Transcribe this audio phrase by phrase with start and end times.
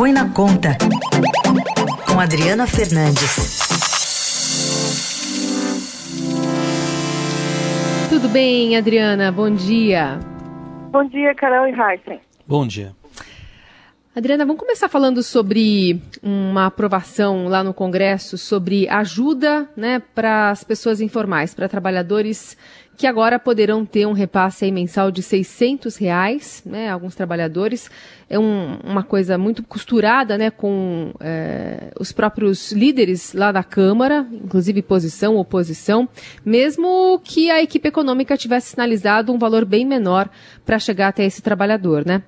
[0.00, 0.78] Põe na Conta,
[2.10, 3.58] com Adriana Fernandes.
[8.08, 9.30] Tudo bem, Adriana?
[9.30, 10.18] Bom dia.
[10.90, 12.18] Bom dia, Carol e Heisen.
[12.48, 12.96] Bom dia.
[14.12, 20.64] Adriana, vamos começar falando sobre uma aprovação lá no Congresso sobre ajuda né, para as
[20.64, 22.56] pessoas informais, para trabalhadores
[22.96, 27.88] que agora poderão ter um repasse mensal de 600 reais, né, alguns trabalhadores.
[28.28, 34.26] É um, uma coisa muito costurada né, com é, os próprios líderes lá da Câmara,
[34.32, 36.08] inclusive posição, oposição,
[36.44, 40.28] mesmo que a equipe econômica tivesse sinalizado um valor bem menor
[40.66, 42.24] para chegar até esse trabalhador, né?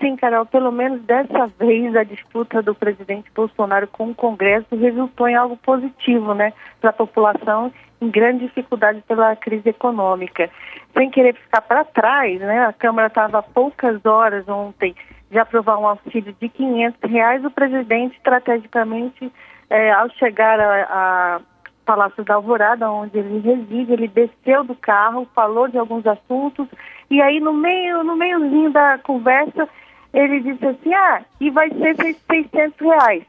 [0.00, 5.28] Sim, Carol, pelo menos dessa vez a disputa do presidente Bolsonaro com o Congresso resultou
[5.28, 10.48] em algo positivo, né, para a população em grande dificuldade pela crise econômica.
[10.96, 14.94] Sem querer ficar para trás, né, a Câmara estava poucas horas ontem
[15.30, 19.32] de aprovar um auxílio de 500 reais, o presidente estrategicamente,
[19.68, 21.40] é, ao chegar a, a
[21.84, 26.68] Palácio da Alvorada, onde ele reside, ele desceu do carro, falou de alguns assuntos
[27.10, 29.68] e aí no meio, no meiozinho da conversa
[30.12, 33.24] ele disse assim, ah, e vai ser 600 reais.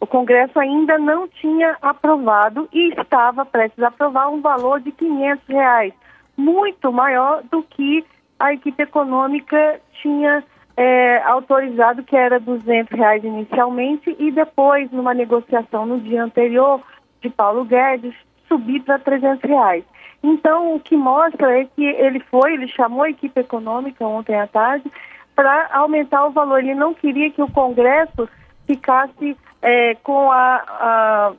[0.00, 5.46] O Congresso ainda não tinha aprovado e estava prestes a aprovar um valor de 500
[5.48, 5.94] reais,
[6.36, 8.04] muito maior do que
[8.38, 10.44] a equipe econômica tinha
[10.76, 16.82] é, autorizado, que era 200 reais inicialmente, e depois, numa negociação no dia anterior
[17.22, 18.14] de Paulo Guedes,
[18.48, 19.84] subir para 300 reais.
[20.22, 24.46] Então, o que mostra é que ele foi, ele chamou a equipe econômica ontem à
[24.46, 24.90] tarde
[25.34, 26.60] para aumentar o valor.
[26.60, 28.28] Ele não queria que o Congresso
[28.66, 31.32] ficasse é, com a, a,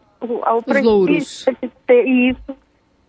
[0.44, 2.58] a, o prestígio de ter isso,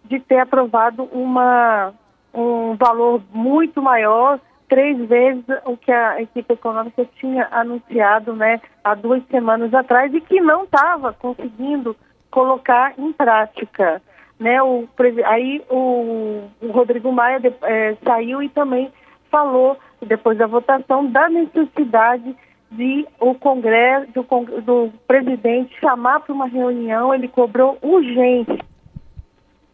[0.05, 1.93] de ter aprovado uma,
[2.33, 8.95] um valor muito maior, três vezes o que a equipe econômica tinha anunciado né, há
[8.95, 11.97] duas semanas atrás e que não estava conseguindo
[12.31, 14.03] colocar em prática.
[14.39, 14.87] Né, o,
[15.25, 18.93] aí o, o Rodrigo Maia de, é, saiu e também
[19.31, 22.35] falou depois da votação, da necessidade
[22.71, 24.23] de o Congresso, do,
[24.61, 28.59] do presidente chamar para uma reunião, ele cobrou urgente.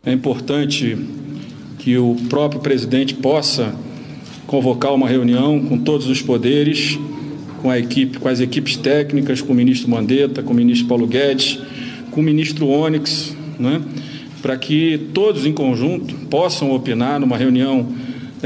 [0.05, 0.97] É importante
[1.79, 3.75] que o próprio presidente possa
[4.47, 6.99] convocar uma reunião com todos os poderes,
[7.63, 11.07] com a equipe, com as equipes técnicas, com o ministro Mandetta, com o ministro Paulo
[11.07, 11.61] Guedes,
[12.11, 13.81] com o ministro Onyx, né,
[14.43, 17.87] para que todos em conjunto possam opinar numa reunião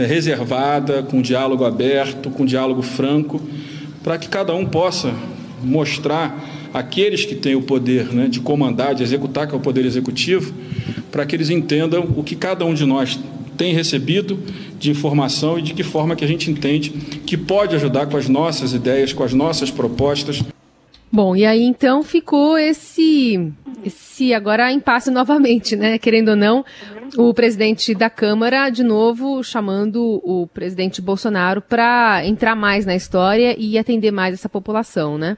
[0.04, 3.40] reservada, com diálogo aberto, com diálogo franco,
[4.02, 5.14] para que cada um possa
[5.62, 9.84] mostrar aqueles que têm o poder né, de comandar, de executar, que é o poder
[9.84, 10.52] executivo,
[11.10, 13.18] para que eles entendam o que cada um de nós
[13.56, 14.38] tem recebido
[14.78, 18.28] de informação e de que forma que a gente entende que pode ajudar com as
[18.28, 20.42] nossas ideias, com as nossas propostas.
[21.10, 23.50] Bom, e aí então ficou esse,
[23.86, 25.98] esse agora impasse novamente, né?
[25.98, 26.64] Querendo ou não,
[27.16, 33.54] o presidente da Câmara, de novo, chamando o presidente Bolsonaro para entrar mais na história
[33.58, 35.36] e atender mais essa população, né?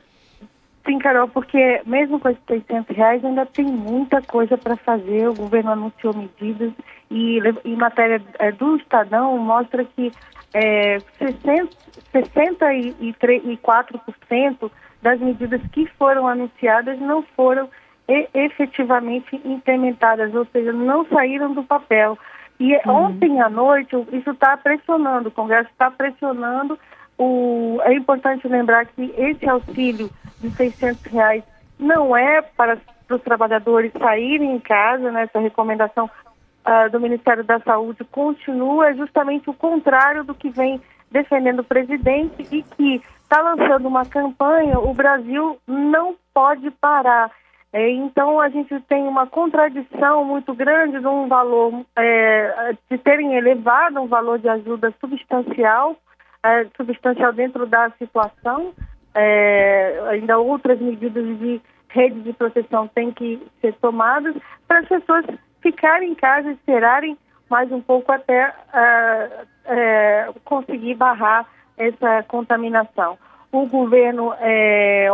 [0.87, 5.29] Sim, Carol, porque mesmo com esses 600 reais ainda tem muita coisa para fazer.
[5.29, 6.73] O governo anunciou medidas
[7.11, 10.11] e em matéria é, do Estadão mostra que
[10.55, 11.69] é, 60,
[12.15, 14.71] 64%
[15.03, 17.69] das medidas que foram anunciadas não foram
[18.09, 22.19] e, efetivamente implementadas, ou seja, não saíram do papel.
[22.59, 23.07] E uhum.
[23.07, 26.79] ontem à noite, isso está pressionando, o Congresso está pressionando.
[27.17, 30.11] O, é importante lembrar que esse auxílio
[30.41, 31.45] de 600 reais
[31.79, 37.45] não é para, para os trabalhadores saírem em casa, né, essa recomendação uh, do Ministério
[37.45, 40.81] da Saúde continua, é justamente o contrário do que vem
[41.11, 47.31] defendendo o presidente e que está lançando uma campanha, o Brasil não pode parar.
[47.73, 53.35] É, então a gente tem uma contradição muito grande de um valor, é, de terem
[53.35, 55.97] elevado um valor de ajuda substancial,
[56.43, 58.73] é, substancial dentro da situação.
[59.15, 64.35] É, ainda outras medidas de rede de proteção têm que ser tomadas
[64.67, 65.25] para as pessoas
[65.61, 67.19] ficarem em casa, esperarem
[67.51, 69.31] mais um pouco até é,
[69.65, 73.19] é, conseguir barrar essa contaminação.
[73.51, 74.35] O governo,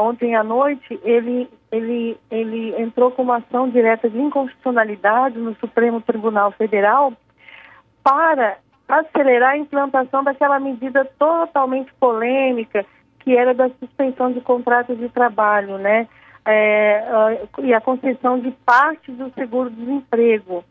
[0.01, 6.01] ontem à noite, ele, ele, ele entrou com uma ação direta de inconstitucionalidade no Supremo
[6.01, 7.13] Tribunal Federal
[8.03, 12.87] para acelerar a implantação daquela medida totalmente polêmica
[13.21, 16.07] que era da suspensão de contratos de trabalho, né?
[16.47, 20.63] É, e a concessão de parte do seguro-desemprego.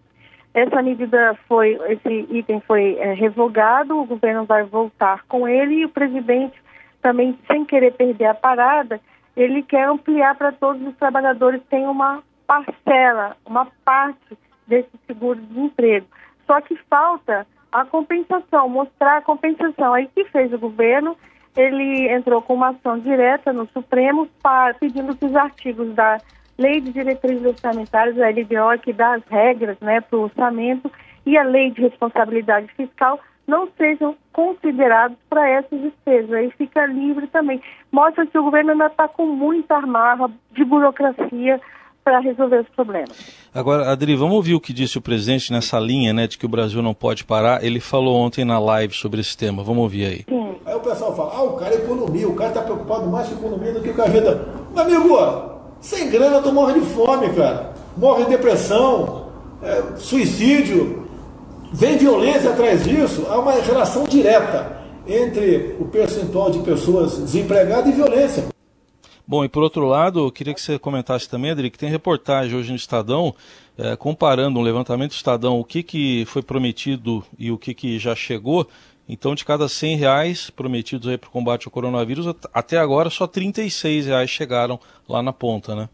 [0.54, 5.86] Essa medida foi, esse item foi é, revogado, o governo vai voltar com ele e
[5.86, 6.62] o presidente
[7.02, 9.02] também sem querer perder a parada,
[9.36, 14.38] ele quer ampliar para todos os trabalhadores tem uma parcela, uma parte
[14.68, 16.06] desse seguro-desemprego.
[16.46, 19.94] Só que falta a compensação, mostrar a compensação.
[19.94, 21.18] Aí que fez o governo?
[21.56, 26.20] Ele entrou com uma ação direta no Supremo para, pedindo que os artigos da
[26.58, 30.92] Lei de Diretrizes Orçamentárias, a LDO, que dá as regras né, para o orçamento,
[31.26, 36.32] e a Lei de Responsabilidade Fiscal não sejam considerados para essas despesas.
[36.32, 37.62] Aí fica livre também.
[37.92, 41.60] Mostra que o governo ainda está com muita amarra de burocracia
[42.04, 43.32] para resolver os problemas.
[43.54, 46.50] Agora, Adri, vamos ouvir o que disse o presidente nessa linha, né, de que o
[46.50, 47.64] Brasil não pode parar.
[47.64, 49.64] Ele falou ontem na live sobre esse tema.
[49.64, 50.26] Vamos ouvir aí.
[50.28, 50.56] Sim.
[50.66, 53.36] Aí o pessoal fala, ah, o cara é economia, o cara está preocupado mais com
[53.36, 54.48] economia do que com a vida.
[54.74, 57.74] Meu amigo, sem grana tu morre de fome, cara.
[57.96, 59.28] Morre de depressão,
[59.62, 61.03] é, suicídio,
[61.74, 63.26] vem violência atrás disso.
[63.28, 68.46] Há uma relação direta entre o percentual de pessoas desempregadas e violência.
[69.26, 72.58] Bom, e por outro lado, eu queria que você comentasse também, Adri, que tem reportagem
[72.58, 73.34] hoje no Estadão,
[73.78, 77.98] é, comparando um levantamento do Estadão, o que, que foi prometido e o que, que
[77.98, 78.68] já chegou.
[79.08, 84.08] Então, de cada 100 reais prometidos para o combate ao coronavírus, até agora só 36
[84.08, 85.90] reais chegaram lá na ponta, né?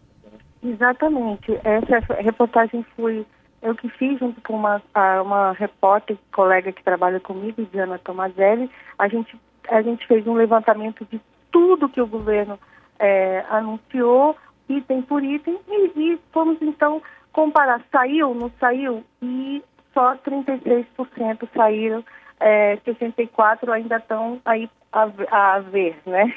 [0.64, 1.58] Exatamente.
[1.64, 3.26] Essa reportagem foi
[3.62, 4.82] eu que fiz junto com uma,
[5.24, 8.70] uma repórter, colega que trabalha comigo, Diana Tomazelli.
[8.98, 9.38] A gente,
[9.70, 11.20] a gente fez um levantamento de
[11.52, 12.60] tudo que o governo
[12.98, 14.36] é, anunciou,
[14.68, 17.02] item por item, e, e fomos então
[17.32, 19.64] comparar, saiu, não saiu, e
[19.94, 22.04] só 36% saíram,
[22.40, 26.34] é, 64% ainda estão aí a, a ver, né?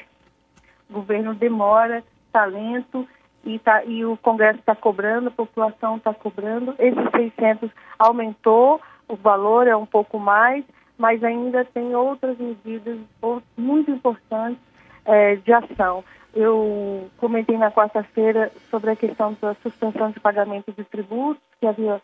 [0.89, 3.07] O governo demora, talento,
[3.43, 6.75] e, tá, e o Congresso está cobrando, a população está cobrando.
[6.79, 7.69] Esses 600
[7.99, 10.63] aumentou, o valor é um pouco mais,
[10.97, 12.99] mas ainda tem outras medidas
[13.57, 14.61] muito importantes
[15.05, 16.03] é, de ação.
[16.33, 22.01] Eu comentei na quarta-feira sobre a questão da suspensão de pagamento de tributos, que havia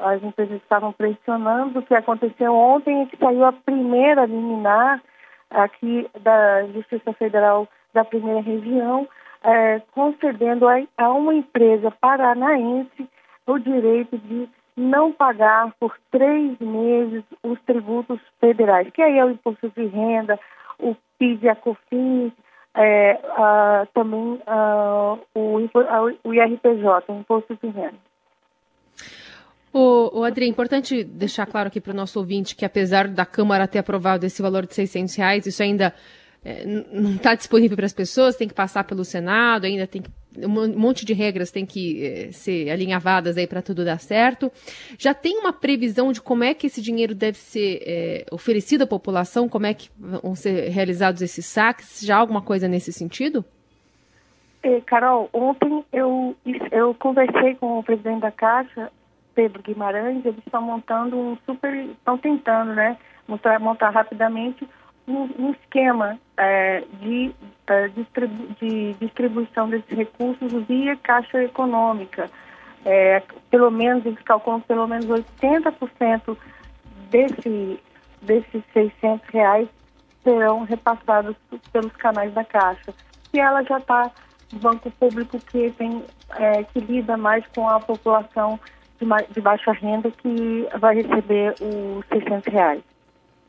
[0.00, 1.80] as empresas estavam pressionando.
[1.80, 5.02] O que aconteceu ontem é que saiu a primeira liminar
[5.50, 9.08] aqui da Justiça Federal da primeira região,
[9.46, 13.08] é, concedendo a, a uma empresa paranaense
[13.46, 19.30] o direito de não pagar por três meses os tributos federais, que aí é o
[19.30, 20.38] imposto de renda,
[20.78, 22.32] o PIS e a COFINS,
[22.74, 27.94] é, a, também a, o, a, o IRPJ, o Imposto de Renda.
[29.72, 33.24] O, o Adri, é importante deixar claro aqui para o nosso ouvinte que apesar da
[33.24, 35.94] Câmara ter aprovado esse valor de 600 reais, isso ainda
[36.48, 40.10] é, não está disponível para as pessoas, tem que passar pelo Senado, ainda tem que
[40.38, 44.52] um monte de regras tem que eh, ser alinhavadas aí para tudo dar certo.
[44.98, 48.86] Já tem uma previsão de como é que esse dinheiro deve ser eh, oferecido à
[48.86, 52.04] população, como é que vão ser realizados esses saques?
[52.04, 53.42] Já alguma coisa nesse sentido?
[54.62, 56.36] É, Carol, ontem eu,
[56.70, 58.92] eu conversei com o presidente da Caixa,
[59.34, 64.68] Pedro Guimarães, eles estão montando um super, estão tentando, né, montar, montar rapidamente
[65.08, 67.34] um esquema é, de,
[68.60, 72.30] de distribuição desses recursos via Caixa Econômica.
[72.84, 76.36] É, pelo menos, eles calculam que pelo menos 80%
[77.10, 77.80] desse,
[78.22, 79.68] desses 600 reais
[80.22, 81.36] serão repassados
[81.72, 82.92] pelos canais da Caixa.
[83.32, 84.10] E ela já está
[84.54, 86.04] banco público que tem
[86.36, 88.58] é, que lida mais com a população
[89.00, 92.82] de, de, baixa renda que vai receber os 600 reais.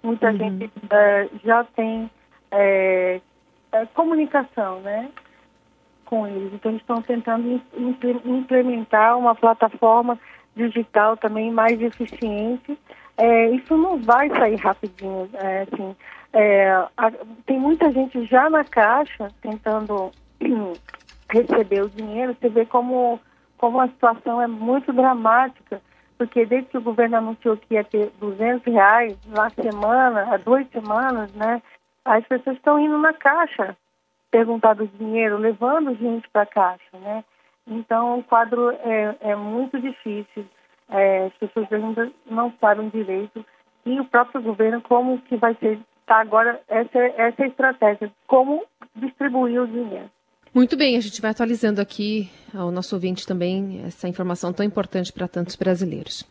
[0.07, 0.37] Muita uhum.
[0.37, 2.09] gente é, já tem
[2.49, 3.19] é,
[3.73, 5.09] é, comunicação, né,
[6.05, 6.53] com eles.
[6.53, 7.61] Então, eles estão tentando
[8.25, 10.17] implementar uma plataforma
[10.55, 12.79] digital também mais eficiente.
[13.17, 15.93] É, isso não vai sair rapidinho, é, assim.
[16.31, 17.11] É, a,
[17.45, 20.09] tem muita gente já na caixa tentando
[21.29, 22.33] receber o dinheiro.
[22.39, 23.19] Você vê como
[23.57, 25.81] como a situação é muito dramática
[26.17, 30.67] porque desde que o governo anunciou que ia ter 200 reais na semana, há duas
[30.69, 31.61] semanas, né,
[32.03, 33.77] as pessoas estão indo na caixa
[34.31, 37.23] perguntar do dinheiro, levando gente para a caixa, né?
[37.65, 40.45] Então o quadro é, é muito difícil,
[40.89, 43.45] é, as pessoas ainda não sabem direito
[43.85, 48.65] e o próprio governo como que vai ser, tá agora essa, essa é estratégia, como
[48.95, 50.09] distribuir o dinheiro.
[50.53, 55.11] Muito bem, a gente vai atualizando aqui ao nosso ouvinte também essa informação tão importante
[55.11, 56.23] para tantos brasileiros.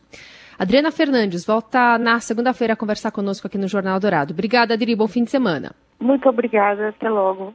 [0.57, 4.33] Adriana Fernandes volta na segunda-feira a conversar conosco aqui no Jornal Dourado.
[4.33, 4.95] Obrigada, Adri.
[4.95, 5.71] Bom fim de semana.
[5.99, 6.89] Muito obrigada.
[6.89, 7.53] Até logo.